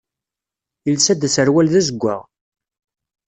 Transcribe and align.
Yelsa-d 0.87 1.27
aserwal 1.27 1.67
d 1.73 1.75
azeggaɣ. 1.79 2.21